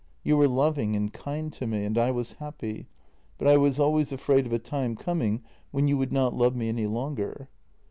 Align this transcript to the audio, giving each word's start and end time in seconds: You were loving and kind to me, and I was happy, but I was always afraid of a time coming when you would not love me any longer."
You 0.23 0.35
were 0.37 0.47
loving 0.47 0.95
and 0.95 1.13
kind 1.13 1.53
to 1.53 1.67
me, 1.67 1.85
and 1.85 1.95
I 1.95 2.09
was 2.09 2.31
happy, 2.31 2.87
but 3.37 3.47
I 3.47 3.57
was 3.57 3.77
always 3.79 4.11
afraid 4.11 4.47
of 4.47 4.51
a 4.53 4.57
time 4.57 4.95
coming 4.95 5.43
when 5.69 5.87
you 5.87 5.95
would 5.95 6.11
not 6.11 6.33
love 6.33 6.55
me 6.55 6.69
any 6.69 6.87
longer." 6.87 7.49